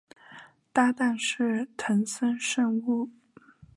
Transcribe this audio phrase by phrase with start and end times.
[0.73, 3.07] 搭挡是藤森慎吾。